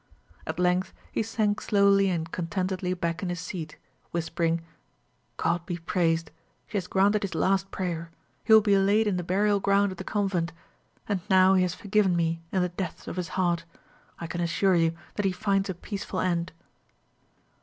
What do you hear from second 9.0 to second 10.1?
in the burial ground of the